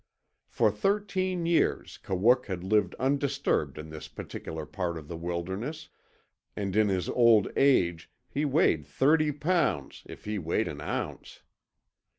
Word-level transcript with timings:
For 0.47 0.71
thirteen 0.71 1.45
years 1.45 1.99
Kawook 2.01 2.47
had 2.47 2.63
lived 2.63 2.95
undisturbed 2.95 3.77
in 3.77 3.89
this 3.91 4.07
particular 4.07 4.65
part 4.65 4.97
of 4.97 5.07
the 5.07 5.15
wilderness, 5.15 5.89
and 6.55 6.75
in 6.75 6.89
his 6.89 7.07
old 7.07 7.49
age 7.55 8.09
he 8.27 8.43
weighed 8.43 8.87
thirty 8.87 9.31
pounds 9.31 10.01
if 10.07 10.25
he 10.25 10.39
weighed 10.39 10.67
an 10.67 10.81
ounce. 10.81 11.43